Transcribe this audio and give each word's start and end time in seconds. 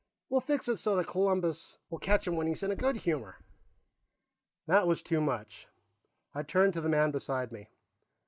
We'll 0.31 0.41
fix 0.41 0.67
it 0.67 0.77
so 0.77 0.95
that 0.95 1.05
Columbus 1.05 1.77
will 1.91 1.99
catch 1.99 2.25
him 2.25 2.35
when 2.35 2.47
he's 2.47 2.63
in 2.63 2.71
a 2.71 2.75
good 2.75 2.95
humor." 2.95 3.37
That 4.65 4.87
was 4.87 5.03
too 5.03 5.21
much. 5.21 5.67
I 6.33 6.41
turned 6.41 6.73
to 6.73 6.81
the 6.81 6.89
man 6.89 7.11
beside 7.11 7.51
me. 7.51 7.67